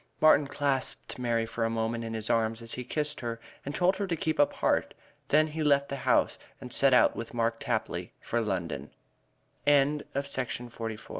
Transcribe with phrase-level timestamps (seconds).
[0.19, 3.97] Martin clasped Mary for a moment in his arms as he kissed her and told
[3.97, 4.95] her to keep up heart.
[5.27, 8.89] Then he left the house and set out with Mark Tapley for London.
[9.67, 11.07] V OLD CHUZZLEWIT'S